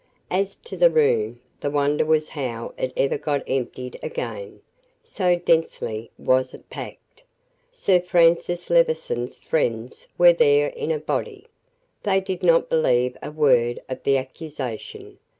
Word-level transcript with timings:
As 0.31 0.55
to 0.55 0.75
the 0.75 0.89
room, 0.89 1.39
the 1.59 1.69
wonder 1.69 2.03
was 2.03 2.29
how 2.29 2.73
it 2.75 2.91
ever 2.97 3.19
got 3.19 3.43
emptied 3.45 3.99
again, 4.01 4.61
so 5.03 5.35
densely 5.35 6.09
was 6.17 6.55
it 6.55 6.67
packed. 6.71 7.21
Sir 7.71 7.99
Francis 7.99 8.71
Levison's 8.71 9.37
friends 9.37 10.07
were 10.17 10.33
there 10.33 10.69
in 10.69 10.89
a 10.89 10.97
body. 10.97 11.45
They 12.01 12.19
did 12.19 12.41
not 12.41 12.67
believe 12.67 13.15
a 13.21 13.29
word 13.29 13.79
of 13.87 14.01
the 14.01 14.17
accusation. 14.17 15.19